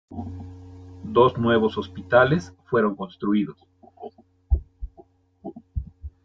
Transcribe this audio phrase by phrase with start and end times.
[1.03, 3.63] Dos nuevos hospitales fueron construidos.